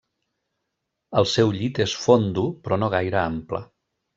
El 1.21 1.27
seu 1.33 1.53
llit 1.57 1.83
és 1.87 1.95
fondo 2.07 2.47
però 2.65 2.81
no 2.85 2.91
gaire 2.99 3.25
ample. 3.29 3.63